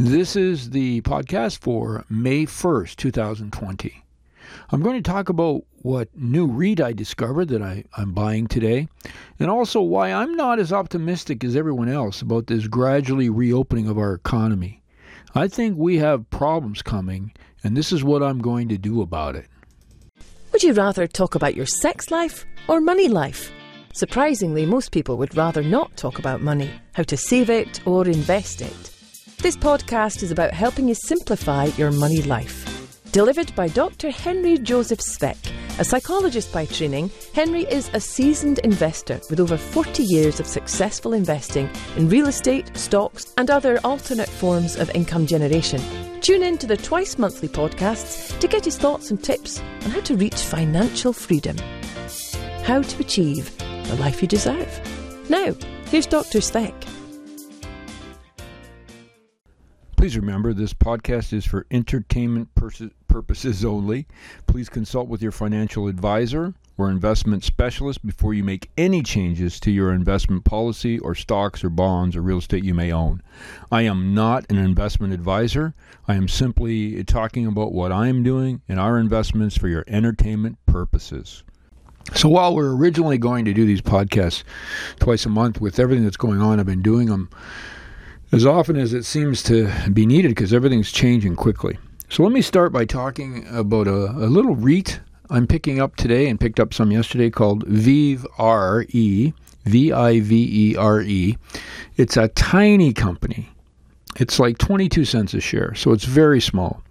[0.00, 4.04] This is the podcast for May 1st, 2020.
[4.70, 8.86] I'm going to talk about what new REIT I discovered that I, I'm buying today,
[9.40, 13.98] and also why I'm not as optimistic as everyone else about this gradually reopening of
[13.98, 14.84] our economy.
[15.34, 17.32] I think we have problems coming,
[17.64, 19.48] and this is what I'm going to do about it.
[20.52, 23.50] Would you rather talk about your sex life or money life?
[23.94, 28.62] Surprisingly, most people would rather not talk about money, how to save it or invest
[28.62, 28.94] it.
[29.40, 32.90] This podcast is about helping you simplify your money life.
[33.12, 34.10] Delivered by Dr.
[34.10, 35.36] Henry Joseph Speck,
[35.78, 41.12] a psychologist by training, Henry is a seasoned investor with over 40 years of successful
[41.12, 45.80] investing in real estate, stocks, and other alternate forms of income generation.
[46.20, 50.00] Tune in to the twice monthly podcasts to get his thoughts and tips on how
[50.00, 51.56] to reach financial freedom.
[52.64, 55.30] How to achieve the life you deserve.
[55.30, 55.54] Now,
[55.90, 56.40] here's Dr.
[56.40, 56.74] Speck.
[60.08, 64.06] Please remember this podcast is for entertainment pers- purposes only.
[64.46, 69.70] Please consult with your financial advisor or investment specialist before you make any changes to
[69.70, 73.22] your investment policy or stocks or bonds or real estate you may own.
[73.70, 75.74] I am not an investment advisor.
[76.06, 80.56] I am simply talking about what I am doing and our investments for your entertainment
[80.64, 81.44] purposes.
[82.14, 84.42] So while we're originally going to do these podcasts
[85.00, 87.28] twice a month with everything that's going on, I've been doing them
[88.32, 91.78] as often as it seems to be needed because everything's changing quickly.
[92.08, 96.28] So let me start by talking about a, a little REIT I'm picking up today
[96.28, 98.26] and picked up some yesterday called Vive
[99.64, 101.36] V I V E R E.
[101.96, 103.50] It's a tiny company.
[104.16, 106.82] It's like 22 cents a share, so it's very small.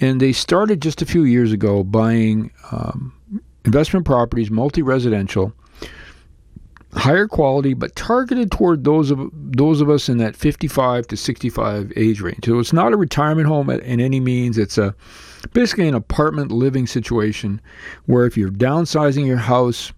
[0.00, 3.12] And they started just a few years ago buying um,
[3.64, 5.52] investment properties, multi residential,
[6.94, 11.92] higher quality, but targeted toward those of those of us in that 55 to 65
[11.96, 12.44] age range.
[12.44, 14.58] So it's not a retirement home in any means.
[14.58, 14.94] It's a
[15.52, 17.60] basically an apartment living situation
[18.06, 19.92] where if you're downsizing your house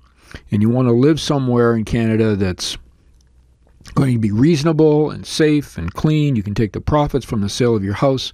[0.51, 2.77] and you want to live somewhere in Canada that's
[3.95, 6.37] going to be reasonable and safe and clean.
[6.37, 8.33] You can take the profits from the sale of your house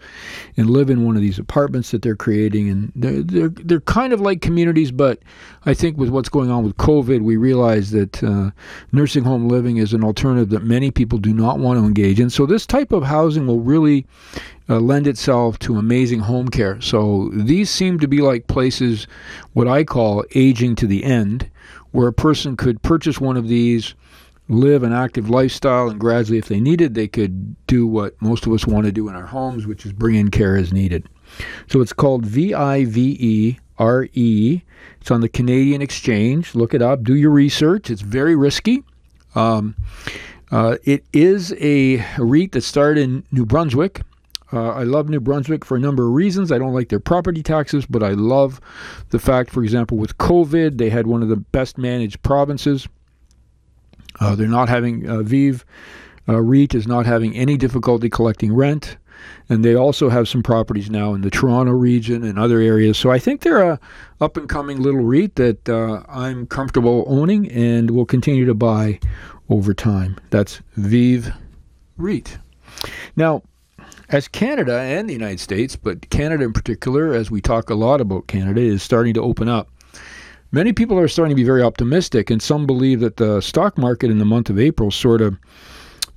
[0.56, 2.69] and live in one of these apartments that they're creating.
[2.69, 5.21] And they're, they're, they're kind of like communities, but
[5.65, 8.50] I think with what's going on with COVID, we realize that uh,
[8.93, 12.31] nursing home living is an alternative that many people do not want to engage in.
[12.31, 14.06] So this type of housing will really
[14.69, 16.81] uh, lend itself to amazing home care.
[16.81, 19.06] So these seem to be like places,
[19.53, 21.50] what I call aging to the end,
[21.93, 23.95] where a person could purchase one of these
[24.49, 28.53] live an active lifestyle, and gradually, if they needed, they could do what most of
[28.53, 31.09] us want to do in our homes, which is bring in care as needed.
[31.69, 34.62] So it's called V I V E R E.
[35.01, 36.55] It's on the Canadian Exchange.
[36.55, 37.03] Look it up.
[37.03, 37.91] Do your research.
[37.91, 38.84] It's very risky.
[39.34, 39.77] Um,
[40.51, 44.03] uh, it is a REIT that started in New Brunswick.
[44.53, 46.53] Uh, I love New Brunswick for a number of reasons.
[46.53, 48.61] I don't like their property taxes, but I love
[49.11, 52.87] the fact, for example, with COVID, they had one of the best managed provinces.
[54.21, 55.65] Uh, they're not having uh, Vive
[56.28, 58.97] uh, REIT is not having any difficulty collecting rent,
[59.49, 62.99] and they also have some properties now in the Toronto region and other areas.
[62.99, 63.81] So I think they're a
[64.21, 68.99] up and coming little REIT that uh, I'm comfortable owning and will continue to buy
[69.49, 70.16] over time.
[70.31, 71.33] That's Vive
[71.97, 72.38] REIT.
[73.15, 73.43] Now.
[74.09, 78.00] As Canada and the United States, but Canada in particular, as we talk a lot
[78.00, 79.69] about Canada, is starting to open up
[80.53, 84.11] many people are starting to be very optimistic, and some believe that the stock market
[84.11, 85.37] in the month of April sort of,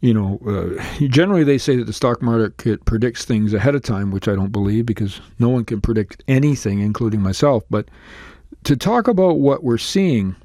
[0.02, 4.12] you know, uh, generally they say that the stock market predicts things ahead of time,
[4.12, 7.64] which I don't believe because no one can predict anything, including myself.
[7.70, 7.90] But
[8.64, 10.36] to talk about what we're seeing,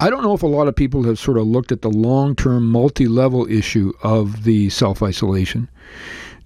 [0.00, 2.36] I don't know if a lot of people have sort of looked at the long
[2.36, 5.68] term, multi level issue of the self isolation,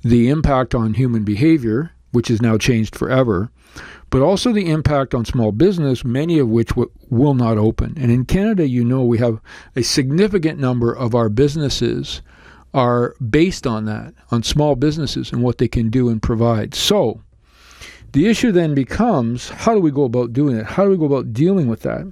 [0.02, 3.50] the impact on human behavior, which has now changed forever
[4.10, 7.94] but also the impact on small business, many of which w- will not open.
[7.96, 9.40] And in Canada, you know, we have
[9.76, 12.20] a significant number of our businesses
[12.74, 16.74] are based on that, on small businesses and what they can do and provide.
[16.74, 17.20] So
[18.12, 20.66] the issue then becomes how do we go about doing it?
[20.66, 22.10] How do we go about dealing with that?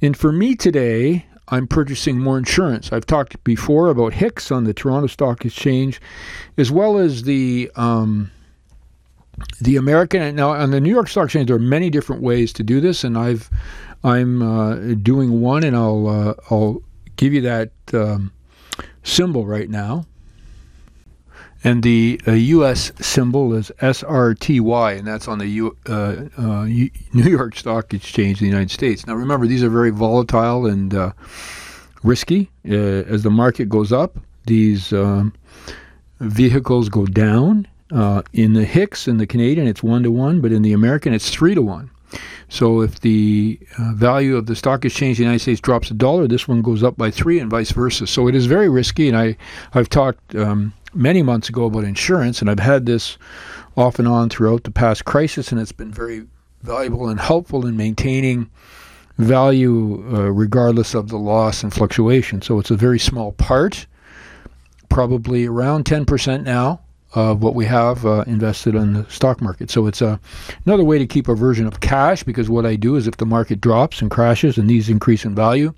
[0.00, 2.92] And for me today, I'm purchasing more insurance.
[2.92, 6.00] I've talked before about HIX on the Toronto Stock Exchange,
[6.56, 8.30] as well as the um,
[9.60, 12.62] the American now on the New York Stock Exchange, there are many different ways to
[12.62, 13.50] do this, and I've
[14.04, 16.82] I'm uh, doing one, and I'll uh, I'll
[17.16, 18.32] give you that um,
[19.02, 20.06] symbol right now.
[21.64, 22.92] And the uh, U.S.
[23.00, 28.46] symbol is SRTY, and that's on the U, uh, uh, New York Stock Exchange in
[28.46, 29.06] the United States.
[29.06, 31.12] Now, remember, these are very volatile and uh,
[32.04, 32.50] risky.
[32.64, 35.32] as the market goes up, these um,
[36.20, 37.66] vehicles go down.
[37.92, 41.14] Uh, in the HIX, in the Canadian, it's one to one, but in the American,
[41.14, 41.90] it's three to one.
[42.48, 45.94] So if the uh, value of the stock exchange in the United States drops a
[45.94, 48.06] dollar, this one goes up by three, and vice versa.
[48.06, 49.08] So it is very risky.
[49.08, 49.36] And I,
[49.74, 53.18] I've talked um, many months ago about insurance, and I've had this
[53.76, 56.26] off and on throughout the past crisis, and it's been very
[56.62, 58.50] valuable and helpful in maintaining
[59.18, 62.42] value uh, regardless of the loss and fluctuation.
[62.42, 63.86] So it's a very small part,
[64.88, 66.80] probably around 10% now
[67.16, 69.70] of what we have uh, invested in the stock market.
[69.70, 70.20] So it's a,
[70.66, 73.24] another way to keep a version of cash because what I do is if the
[73.24, 75.72] market drops and crashes and these increase in value,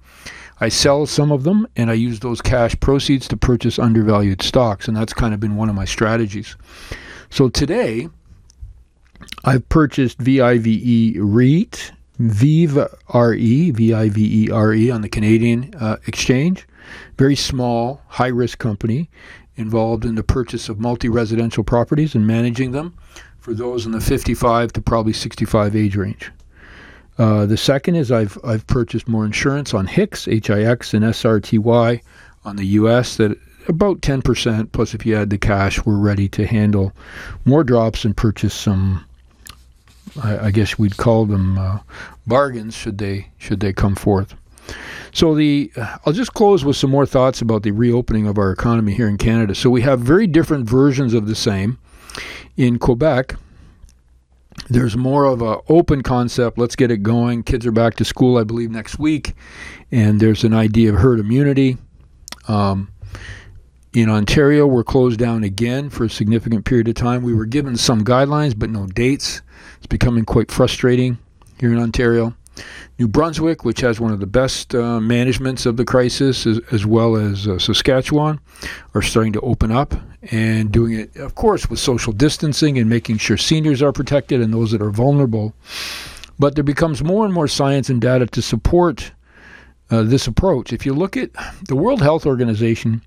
[0.60, 4.88] I sell some of them and I use those cash proceeds to purchase undervalued stocks.
[4.88, 6.56] And that's kind of been one of my strategies.
[7.30, 8.08] So today,
[9.44, 15.72] I've purchased VIVE REIT, Vive RE, V I V E R E on the Canadian
[15.78, 16.66] uh, exchange.
[17.16, 19.08] Very small, high risk company
[19.58, 22.94] involved in the purchase of multi residential properties and managing them
[23.40, 26.30] for those in the 55 to probably 65 age range.
[27.18, 32.00] Uh, the second is I've I've purchased more insurance on HIX, HIX, and SRTY
[32.44, 33.16] on the U.S.
[33.16, 34.72] that about 10%.
[34.72, 36.92] Plus, if you add the cash, we're ready to handle
[37.44, 39.04] more drops and purchase some.
[40.22, 41.80] I, I guess we'd call them uh,
[42.26, 44.34] bargains should they should they come forth.
[45.12, 45.72] So the
[46.04, 49.18] I'll just close with some more thoughts about the reopening of our economy here in
[49.18, 49.54] Canada.
[49.54, 51.78] So we have very different versions of the same.
[52.56, 53.36] In Quebec,
[54.68, 56.58] there's more of a open concept.
[56.58, 57.42] Let's get it going.
[57.42, 59.34] Kids are back to school, I believe, next week,
[59.90, 61.78] and there's an idea of herd immunity.
[62.48, 62.92] Um,
[63.94, 67.22] in Ontario, we're closed down again for a significant period of time.
[67.22, 69.40] We were given some guidelines, but no dates.
[69.78, 71.18] It's becoming quite frustrating
[71.58, 72.34] here in Ontario.
[72.98, 76.84] New Brunswick, which has one of the best uh, managements of the crisis, as, as
[76.84, 78.40] well as uh, Saskatchewan,
[78.94, 79.94] are starting to open up
[80.30, 84.52] and doing it, of course, with social distancing and making sure seniors are protected and
[84.52, 85.54] those that are vulnerable.
[86.38, 89.12] But there becomes more and more science and data to support
[89.90, 90.72] uh, this approach.
[90.72, 91.30] If you look at
[91.66, 93.02] the World Health Organization,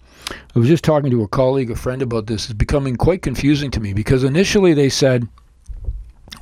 [0.56, 2.46] I was just talking to a colleague, a friend about this.
[2.46, 5.28] It's becoming quite confusing to me because initially they said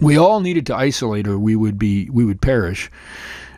[0.02, 2.90] we all needed to isolate or we would be we would perish.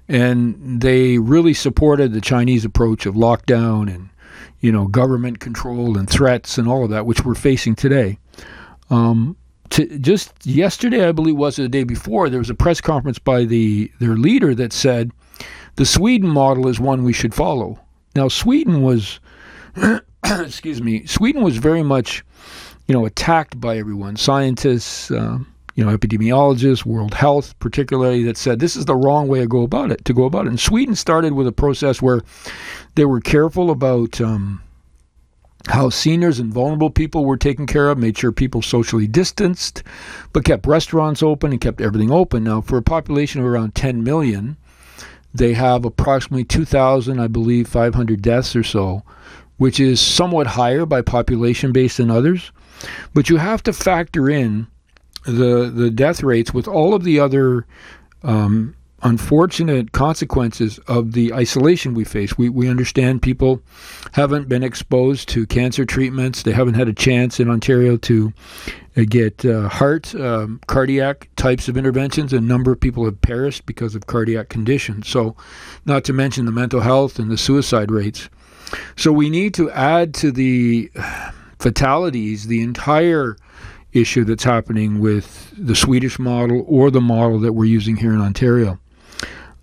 [0.07, 4.09] And they really supported the Chinese approach of lockdown and
[4.59, 8.17] you know government control and threats and all of that which we're facing today.
[8.89, 9.38] Um,
[9.69, 13.45] to, just yesterday I believe was the day before there was a press conference by
[13.45, 15.11] the their leader that said
[15.75, 17.79] the Sweden model is one we should follow.
[18.15, 19.19] Now Sweden was
[20.25, 22.25] excuse me Sweden was very much
[22.88, 25.50] you know attacked by everyone scientists um,
[25.81, 29.63] you know, epidemiologists, World Health particularly, that said this is the wrong way to go
[29.63, 30.06] about it.
[30.06, 32.22] To go about it, and Sweden started with a process where
[32.94, 34.62] they were careful about um,
[35.69, 39.81] how seniors and vulnerable people were taken care of, made sure people socially distanced,
[40.33, 42.44] but kept restaurants open and kept everything open.
[42.44, 44.57] Now, for a population of around 10 million,
[45.34, 49.01] they have approximately 2,000, I believe, 500 deaths or so,
[49.57, 52.51] which is somewhat higher by population base than others.
[53.16, 54.68] But you have to factor in
[55.25, 57.65] the the death rates with all of the other
[58.23, 62.38] um, unfortunate consequences of the isolation we face.
[62.38, 63.62] We we understand people
[64.13, 66.44] haven't been exposed to cancer treatments.
[66.44, 68.33] They haven't had a chance in Ontario to
[68.97, 72.34] uh, get uh, heart, um, cardiac types of interventions.
[72.34, 75.07] A number of people have perished because of cardiac conditions.
[75.07, 75.36] So,
[75.86, 78.29] not to mention the mental health and the suicide rates.
[78.96, 80.91] So we need to add to the
[81.60, 83.38] fatalities the entire
[83.93, 88.21] issue that's happening with the Swedish model or the model that we're using here in
[88.21, 88.79] Ontario.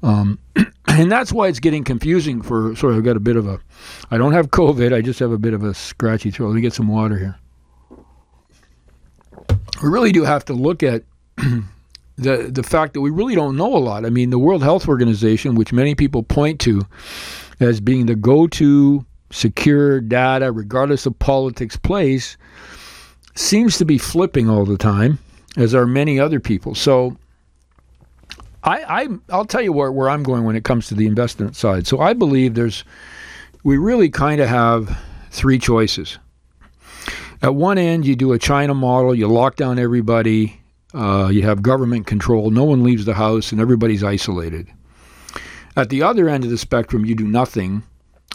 [0.03, 0.39] Um,
[0.89, 2.75] and that's why it's getting confusing for.
[2.77, 3.61] Sorry, I've got a bit of a.
[4.11, 4.95] I don't have COVID.
[4.95, 6.49] I just have a bit of a scratchy throat.
[6.49, 7.39] Let me get some water here.
[9.83, 11.05] We really do have to look at
[11.37, 14.05] the the fact that we really don't know a lot.
[14.05, 16.83] I mean, the World Health Organization, which many people point to
[17.61, 22.37] as being the go-to secure data, regardless of politics, place
[23.39, 25.19] seems to be flipping all the time,
[25.57, 26.75] as are many other people.
[26.75, 27.17] So
[28.65, 31.57] I, I I'll tell you where, where I'm going when it comes to the investment
[31.57, 31.87] side.
[31.87, 32.85] So I believe there's
[33.63, 34.99] we really kind of have
[35.31, 36.19] three choices.
[37.41, 40.61] At one end, you do a China model, you lock down everybody,
[40.93, 44.67] uh, you have government control, no one leaves the house, and everybody's isolated.
[45.77, 47.85] At the other end of the spectrum, you do nothing,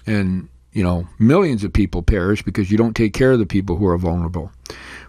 [0.05, 3.77] and you know millions of people perish because you don't take care of the people
[3.77, 4.51] who are vulnerable.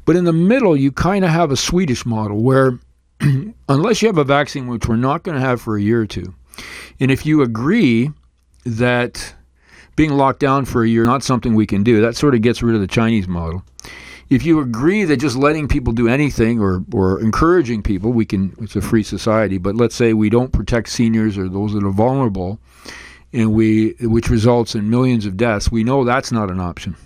[0.04, 2.78] But in the middle, you kind of have a Swedish model where,
[3.68, 6.06] unless you have a vaccine, which we're not going to have for a year or
[6.06, 6.34] two,
[7.00, 8.10] and if you agree
[8.64, 9.34] that
[9.96, 12.42] being locked down for a year is not something we can do, that sort of
[12.42, 13.62] gets rid of the Chinese model.
[14.30, 18.54] if you agree that just letting people do anything or, or encouraging people, we can,
[18.60, 21.90] it's a free society, but let's say we don't protect seniors or those that are
[21.90, 22.58] vulnerable,
[23.34, 26.96] and we, which results in millions of deaths, we know that's not an option.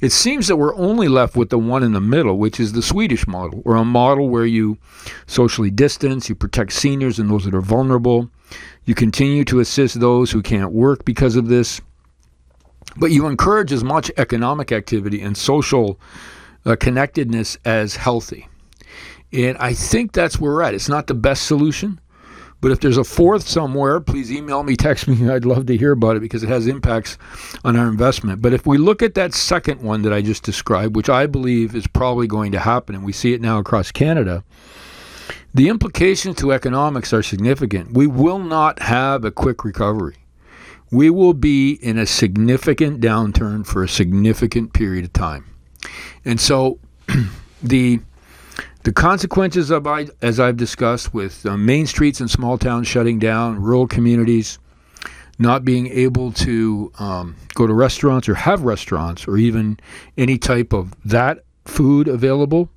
[0.00, 2.82] It seems that we're only left with the one in the middle, which is the
[2.82, 4.78] Swedish model, or a model where you
[5.26, 8.30] socially distance, you protect seniors and those that are vulnerable,
[8.86, 11.80] you continue to assist those who can't work because of this,
[12.96, 16.00] but you encourage as much economic activity and social
[16.64, 18.48] uh, connectedness as healthy.
[19.32, 20.74] And I think that's where we're at.
[20.74, 22.00] It's not the best solution,
[22.60, 25.30] but if there's a fourth somewhere, please email me, text me.
[25.30, 27.16] I'd love to hear about it because it has impacts
[27.64, 28.42] on our investment.
[28.42, 31.74] But if we look at that second one that I just described, which I believe
[31.74, 34.42] is probably going to happen, and we see it now across Canada,
[35.54, 37.92] the implications to economics are significant.
[37.92, 40.16] We will not have a quick recovery.
[40.90, 45.44] We will be in a significant downturn for a significant period of time.
[46.24, 46.78] And so
[47.62, 48.00] the
[48.84, 49.86] the consequences of
[50.22, 54.58] as I've discussed with uh, main streets and small towns shutting down, rural communities
[55.38, 59.78] not being able to um, go to restaurants or have restaurants or even
[60.16, 62.68] any type of that food available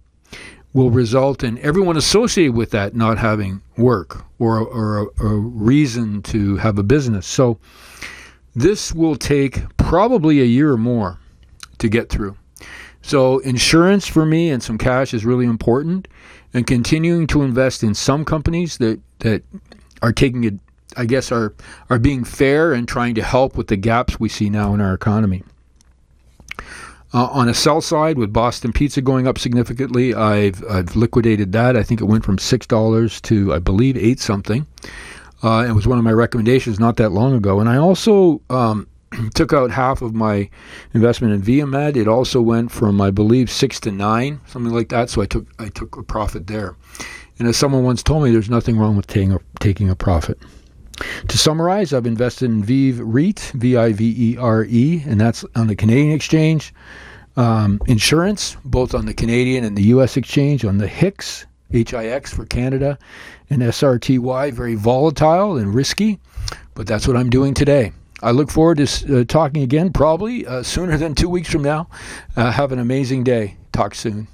[0.74, 6.22] will result in everyone associated with that not having work or, or a, a reason
[6.22, 7.28] to have a business.
[7.28, 7.60] So
[8.56, 11.18] this will take probably a year or more
[11.80, 12.38] to get through.
[13.02, 16.08] So insurance for me and some cash is really important,
[16.54, 19.44] and continuing to invest in some companies that that
[20.02, 20.56] are taking it,
[20.96, 21.54] I guess, are
[21.90, 24.94] are being fair and trying to help with the gaps we see now in our
[24.94, 25.44] economy.
[27.14, 31.76] Uh, on a sell side, with Boston Pizza going up significantly, I've I've liquidated that.
[31.76, 34.66] I think it went from six dollars to I believe eight something.
[35.44, 38.88] Uh, it was one of my recommendations not that long ago, and I also um,
[39.34, 40.50] took out half of my
[40.94, 41.96] investment in Viemed.
[41.96, 45.10] It also went from I believe six to nine, something like that.
[45.10, 46.76] So I took I took a profit there.
[47.40, 50.38] And as someone once told me, there's nothing wrong with taking a, taking a profit.
[51.28, 55.44] To summarize, I've invested in Vive REIT, V I V E R E, and that's
[55.56, 56.74] on the Canadian exchange.
[57.38, 60.18] Um, insurance, both on the Canadian and the U.S.
[60.18, 63.00] exchange, on the HIX, H-I-X for Canada,
[63.50, 66.20] and SRTY, very volatile and risky,
[66.76, 67.94] but that's what I'm doing today.
[68.22, 71.90] I look forward to uh, talking again, probably uh, sooner than two weeks from now.
[72.36, 73.58] Uh, have an amazing day.
[73.72, 74.28] Talk soon.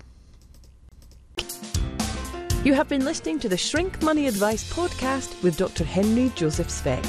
[2.63, 5.85] You have been listening to the Shrink Money Advice podcast with Dr.
[5.85, 7.03] Henry Joseph Speck.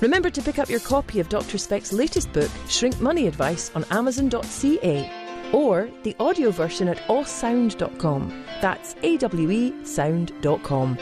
[0.00, 1.58] Remember to pick up your copy of Dr.
[1.58, 5.10] Speck's latest book, Shrink Money Advice, on Amazon.ca
[5.52, 8.44] or the audio version at awesound.com.
[8.60, 10.98] That's A W E sound.com.